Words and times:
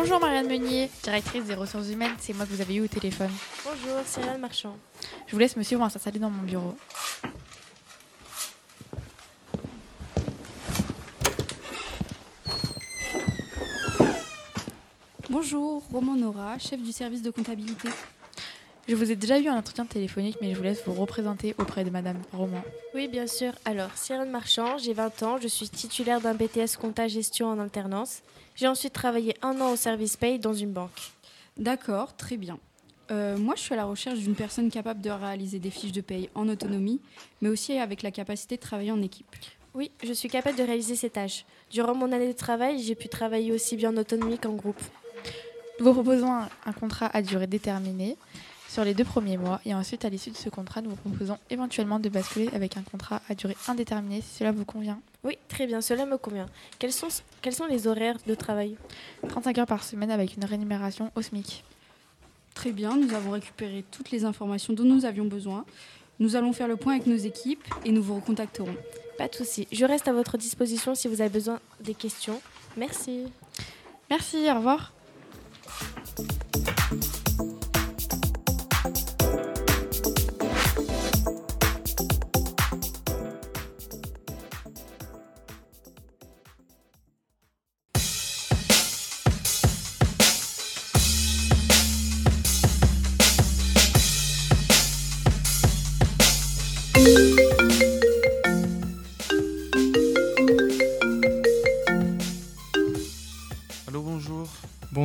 Bonjour 0.00 0.20
Marianne 0.20 0.46
Meunier, 0.46 0.88
directrice 1.02 1.44
des 1.46 1.54
ressources 1.54 1.88
humaines, 1.88 2.14
c'est 2.20 2.32
moi 2.32 2.46
que 2.46 2.52
vous 2.52 2.60
avez 2.60 2.76
eu 2.76 2.82
au 2.82 2.86
téléphone. 2.86 3.32
Bonjour, 3.64 3.98
Cyril 4.06 4.38
Marchand. 4.38 4.76
Je 5.26 5.32
vous 5.32 5.40
laisse 5.40 5.56
me 5.56 5.64
suivre 5.64 5.88
s'installer 5.90 6.20
dans 6.20 6.30
mon 6.30 6.44
bureau. 6.44 6.76
Bonjour, 15.28 15.82
Roman 15.90 16.14
Nora, 16.14 16.56
chef 16.58 16.80
du 16.80 16.92
service 16.92 17.20
de 17.20 17.32
comptabilité. 17.32 17.88
Je 18.88 18.94
vous 18.94 19.12
ai 19.12 19.16
déjà 19.16 19.38
eu 19.38 19.50
en 19.50 19.56
entretien 19.56 19.84
téléphonique, 19.84 20.38
mais 20.40 20.52
je 20.52 20.56
vous 20.56 20.62
laisse 20.62 20.82
vous 20.86 20.94
représenter 20.94 21.54
auprès 21.58 21.84
de 21.84 21.90
Madame 21.90 22.16
Roman. 22.32 22.62
Oui, 22.94 23.06
bien 23.06 23.26
sûr. 23.26 23.52
Alors, 23.66 23.90
Cyril 23.96 24.30
Marchand, 24.30 24.78
j'ai 24.78 24.94
20 24.94 25.22
ans, 25.24 25.38
je 25.38 25.46
suis 25.46 25.68
titulaire 25.68 26.22
d'un 26.22 26.32
BTS 26.32 26.78
Compta 26.80 27.06
Gestion 27.06 27.48
en 27.48 27.58
alternance. 27.58 28.22
J'ai 28.56 28.66
ensuite 28.66 28.94
travaillé 28.94 29.36
un 29.42 29.60
an 29.60 29.72
au 29.72 29.76
service 29.76 30.16
paye 30.16 30.38
dans 30.38 30.54
une 30.54 30.72
banque. 30.72 31.12
D'accord, 31.58 32.16
très 32.16 32.38
bien. 32.38 32.58
Euh, 33.10 33.36
moi, 33.36 33.56
je 33.56 33.60
suis 33.60 33.74
à 33.74 33.76
la 33.76 33.84
recherche 33.84 34.20
d'une 34.20 34.34
personne 34.34 34.70
capable 34.70 35.02
de 35.02 35.10
réaliser 35.10 35.58
des 35.58 35.70
fiches 35.70 35.92
de 35.92 36.00
paye 36.00 36.30
en 36.34 36.48
autonomie, 36.48 37.02
mais 37.42 37.50
aussi 37.50 37.76
avec 37.76 38.02
la 38.02 38.10
capacité 38.10 38.56
de 38.56 38.62
travailler 38.62 38.92
en 38.92 39.02
équipe. 39.02 39.26
Oui, 39.74 39.90
je 40.02 40.14
suis 40.14 40.30
capable 40.30 40.56
de 40.56 40.62
réaliser 40.62 40.96
ces 40.96 41.10
tâches. 41.10 41.44
Durant 41.70 41.94
mon 41.94 42.10
année 42.10 42.28
de 42.28 42.32
travail, 42.32 42.82
j'ai 42.82 42.94
pu 42.94 43.10
travailler 43.10 43.52
aussi 43.52 43.76
bien 43.76 43.90
en 43.90 43.98
autonomie 43.98 44.38
qu'en 44.38 44.54
groupe. 44.54 44.80
Nous 45.78 45.84
vous 45.84 45.92
proposons 45.92 46.32
un, 46.32 46.48
un 46.64 46.72
contrat 46.72 47.10
à 47.12 47.20
durée 47.20 47.46
déterminée 47.46 48.16
sur 48.68 48.84
les 48.84 48.94
deux 48.94 49.04
premiers 49.04 49.38
mois 49.38 49.60
et 49.64 49.74
ensuite 49.74 50.04
à 50.04 50.10
l'issue 50.10 50.30
de 50.30 50.36
ce 50.36 50.50
contrat, 50.50 50.82
nous 50.82 50.90
vous 50.90 50.96
proposons 50.96 51.38
éventuellement 51.50 51.98
de 51.98 52.08
basculer 52.08 52.50
avec 52.54 52.76
un 52.76 52.82
contrat 52.82 53.22
à 53.28 53.34
durée 53.34 53.56
indéterminée 53.66 54.20
si 54.20 54.36
cela 54.36 54.52
vous 54.52 54.64
convient. 54.64 55.00
Oui, 55.24 55.38
très 55.48 55.66
bien, 55.66 55.80
cela 55.80 56.04
me 56.04 56.18
convient. 56.18 56.46
Quels 56.78 56.92
sont, 56.92 57.08
quels 57.42 57.54
sont 57.54 57.66
les 57.66 57.86
horaires 57.86 58.18
de 58.26 58.34
travail? 58.34 58.76
35 59.28 59.58
heures 59.58 59.66
par 59.66 59.82
semaine 59.82 60.10
avec 60.10 60.36
une 60.36 60.44
rémunération 60.44 61.10
au 61.16 61.22
SMIC. 61.22 61.64
Très 62.54 62.72
bien, 62.72 62.96
nous 62.96 63.14
avons 63.14 63.30
récupéré 63.30 63.84
toutes 63.90 64.10
les 64.10 64.24
informations 64.24 64.74
dont 64.74 64.84
nous 64.84 65.04
avions 65.04 65.24
besoin. 65.24 65.64
Nous 66.20 66.36
allons 66.36 66.52
faire 66.52 66.68
le 66.68 66.76
point 66.76 66.94
avec 66.94 67.06
nos 67.06 67.16
équipes 67.16 67.64
et 67.84 67.92
nous 67.92 68.02
vous 68.02 68.16
recontacterons. 68.16 68.74
Pas 69.16 69.28
de 69.28 69.34
souci. 69.34 69.66
Je 69.72 69.84
reste 69.84 70.08
à 70.08 70.12
votre 70.12 70.36
disposition 70.36 70.94
si 70.94 71.08
vous 71.08 71.20
avez 71.20 71.30
besoin 71.30 71.58
des 71.80 71.94
questions. 71.94 72.40
Merci. 72.76 73.24
Merci, 74.10 74.50
au 74.50 74.56
revoir. 74.56 74.92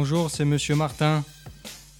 Bonjour, 0.06 0.30
c'est 0.30 0.44
Monsieur 0.44 0.76
Martin. 0.76 1.24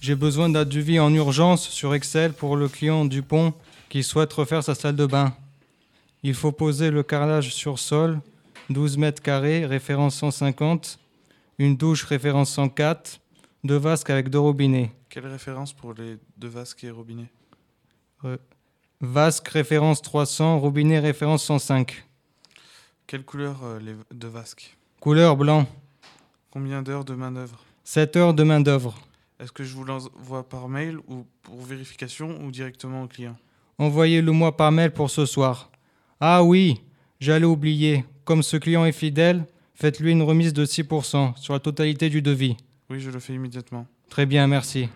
J'ai 0.02 0.14
besoin 0.14 0.50
d'un 0.50 0.66
devis 0.66 1.00
en 1.00 1.10
urgence 1.14 1.66
sur 1.66 1.94
Excel 1.94 2.34
pour 2.34 2.54
le 2.54 2.68
client 2.68 3.06
Dupont 3.06 3.54
qui 3.88 4.02
souhaite 4.02 4.30
refaire 4.30 4.62
sa 4.62 4.74
salle 4.74 4.94
de 4.94 5.06
bain. 5.06 5.34
Il 6.22 6.34
faut 6.34 6.52
poser 6.52 6.90
le 6.90 7.02
carrelage 7.02 7.54
sur 7.54 7.78
sol, 7.78 8.20
12 8.68 8.98
mètres 8.98 9.22
carrés, 9.22 9.64
référence 9.64 10.16
150, 10.16 10.98
une 11.58 11.78
douche 11.78 12.04
référence 12.04 12.50
104, 12.50 13.20
deux 13.64 13.78
vasques 13.78 14.10
avec 14.10 14.28
deux 14.28 14.38
robinets. 14.38 14.92
Quelle 15.08 15.26
référence 15.26 15.72
pour 15.72 15.94
les 15.94 16.18
deux 16.36 16.48
vasques 16.48 16.84
et 16.84 16.90
robinets? 16.90 17.30
Vasque 19.00 19.48
référence 19.48 20.02
300, 20.02 20.60
robinet 20.60 20.98
référence 20.98 21.44
105. 21.44 22.04
Quelle 23.06 23.24
couleur 23.24 23.64
euh, 23.64 23.78
les 23.80 23.94
deux 24.12 24.28
vasques? 24.28 24.76
Couleur 25.00 25.38
blanc. 25.38 25.66
Combien 26.50 26.82
d'heures 26.82 27.06
de 27.06 27.14
main-d'œuvre 27.14 27.64
7 27.84 28.16
heures 28.16 28.34
de 28.34 28.42
main-d'œuvre. 28.42 28.94
Est-ce 29.38 29.52
que 29.52 29.62
je 29.62 29.74
vous 29.74 29.84
l'envoie 29.84 30.48
par 30.48 30.68
mail 30.68 30.98
ou 31.06 31.26
pour 31.42 31.60
vérification 31.60 32.42
ou 32.42 32.50
directement 32.50 33.02
au 33.02 33.06
client? 33.06 33.36
Envoyez-le-moi 33.78 34.56
par 34.56 34.72
mail 34.72 34.90
pour 34.90 35.10
ce 35.10 35.26
soir. 35.26 35.70
Ah 36.18 36.42
oui, 36.42 36.80
j'allais 37.20 37.44
oublier. 37.44 38.04
Comme 38.24 38.42
ce 38.42 38.56
client 38.56 38.86
est 38.86 38.92
fidèle, 38.92 39.44
faites-lui 39.74 40.12
une 40.12 40.22
remise 40.22 40.54
de 40.54 40.64
6% 40.64 41.36
sur 41.36 41.52
la 41.52 41.60
totalité 41.60 42.08
du 42.08 42.22
devis. 42.22 42.56
Oui, 42.88 43.00
je 43.00 43.10
le 43.10 43.20
fais 43.20 43.34
immédiatement. 43.34 43.86
Très 44.08 44.24
bien, 44.24 44.46
merci. 44.46 44.88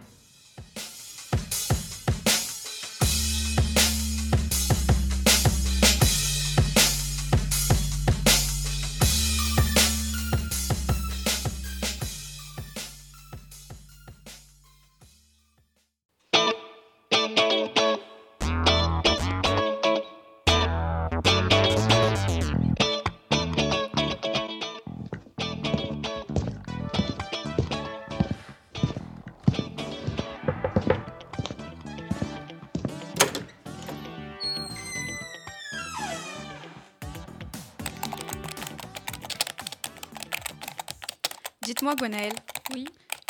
Dites-moi, 41.69 41.97
Gwenaël, 41.97 42.33
Oui, 42.73 42.87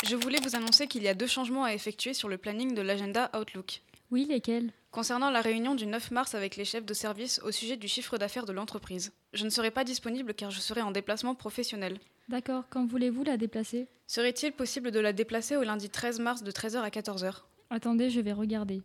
je 0.07 0.15
voulais 0.15 0.39
vous 0.39 0.55
annoncer 0.55 0.87
qu'il 0.87 1.03
y 1.03 1.09
a 1.09 1.13
deux 1.13 1.27
changements 1.27 1.65
à 1.65 1.73
effectuer 1.73 2.13
sur 2.13 2.29
le 2.29 2.37
planning 2.37 2.73
de 2.73 2.81
l'agenda 2.81 3.29
Outlook. 3.37 3.81
oui, 4.11 4.23
lesquels? 4.29 4.71
Concernant 4.91 5.29
la 5.29 5.41
réunion 5.41 5.75
du 5.75 5.85
9 5.85 6.11
mars 6.11 6.35
avec 6.35 6.55
les 6.55 6.63
chefs 6.63 6.85
de 6.85 6.93
service 6.93 7.41
au 7.43 7.51
sujet 7.51 7.75
du 7.75 7.89
chiffre 7.89 8.17
d'affaires 8.17 8.45
de 8.45 8.53
l'entreprise. 8.53 9.11
Je 9.33 9.43
ne 9.43 9.49
serai 9.49 9.71
pas 9.71 9.83
disponible 9.83 10.33
car 10.33 10.51
je 10.51 10.61
serai 10.61 10.81
en 10.81 10.91
déplacement 10.91 11.35
professionnel. 11.35 11.99
D'accord, 12.29 12.63
quand 12.69 12.85
voulez-vous 12.85 13.25
la 13.25 13.35
déplacer? 13.35 13.89
Serait-il 14.07 14.53
possible 14.53 14.91
de 14.91 15.01
la 15.01 15.11
déplacer 15.11 15.57
au 15.57 15.63
lundi 15.63 15.89
13 15.89 16.21
mars 16.21 16.41
de 16.41 16.51
13h 16.51 16.77
à 16.77 16.89
14h 16.89 17.41
Attendez, 17.69 18.09
je 18.09 18.21
vais 18.21 18.31
regarder. 18.31 18.81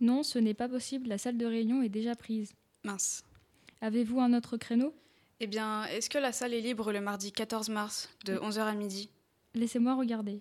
Non, 0.00 0.22
ce 0.22 0.38
n'est 0.38 0.54
pas 0.54 0.70
possible, 0.70 1.06
la 1.06 1.18
salle 1.18 1.36
de 1.36 1.44
réunion 1.44 1.82
est 1.82 1.90
déjà 1.90 2.14
prise. 2.14 2.54
Mince. 2.82 3.24
Avez-vous 3.82 4.20
un 4.20 4.32
autre 4.32 4.56
créneau? 4.56 4.94
Eh 5.40 5.46
bien, 5.46 5.84
est-ce 5.86 6.08
que 6.08 6.18
la 6.18 6.32
salle 6.32 6.54
est 6.54 6.60
libre 6.60 6.92
le 6.92 7.00
mardi 7.00 7.32
14 7.32 7.68
mars 7.68 8.08
de 8.24 8.36
11h 8.36 8.60
à 8.60 8.74
midi? 8.74 9.10
Laissez-moi 9.54 9.94
regarder. 9.94 10.40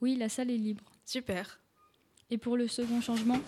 Oui, 0.00 0.16
la 0.16 0.28
salle 0.28 0.50
est 0.50 0.56
libre. 0.56 0.84
Super. 1.04 1.60
Et 2.30 2.38
pour 2.38 2.56
le 2.56 2.66
second 2.68 3.00
changement, 3.00 3.40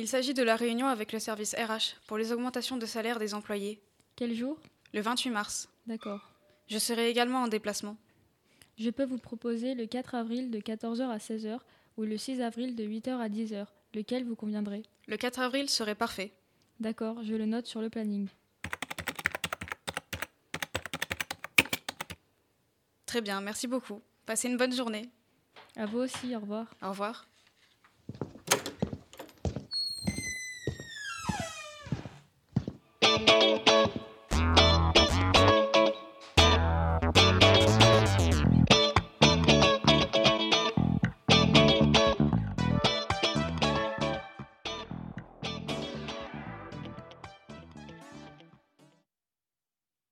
Il 0.00 0.06
s'agit 0.06 0.32
de 0.32 0.44
la 0.44 0.54
réunion 0.54 0.86
avec 0.86 1.12
le 1.12 1.18
service 1.18 1.56
RH 1.56 1.96
pour 2.06 2.18
les 2.18 2.30
augmentations 2.30 2.76
de 2.76 2.86
salaire 2.86 3.18
des 3.18 3.34
employés, 3.34 3.82
quel 4.14 4.32
jour? 4.32 4.56
Le 4.94 5.00
28 5.00 5.30
mars. 5.30 5.68
D'accord. 5.88 6.20
Je 6.68 6.78
serai 6.78 7.10
également 7.10 7.42
en 7.42 7.48
déplacement. 7.48 7.96
Je 8.78 8.90
peux 8.90 9.04
vous 9.04 9.18
proposer 9.18 9.74
le 9.74 9.86
4 9.86 10.14
avril 10.14 10.52
de 10.52 10.60
14h 10.60 11.08
à 11.08 11.18
16h 11.18 11.58
ou 11.96 12.02
le 12.02 12.16
6 12.16 12.40
avril 12.42 12.76
de 12.76 12.84
8h 12.84 13.18
à 13.18 13.28
10h, 13.28 13.66
lequel 13.92 14.24
vous 14.24 14.36
conviendrait? 14.36 14.84
Le 15.08 15.16
4 15.16 15.40
avril 15.40 15.68
serait 15.68 15.96
parfait. 15.96 16.30
D'accord, 16.80 17.22
je 17.22 17.34
le 17.34 17.46
note 17.46 17.66
sur 17.66 17.80
le 17.80 17.90
planning. 17.90 18.28
Très 23.06 23.20
bien, 23.20 23.40
merci 23.40 23.66
beaucoup. 23.66 24.00
Passez 24.26 24.48
une 24.48 24.56
bonne 24.56 24.74
journée. 24.74 25.08
À 25.76 25.86
vous 25.86 25.98
aussi, 25.98 26.36
au 26.36 26.40
revoir. 26.40 26.66
Au 26.82 26.90
revoir. 26.90 27.26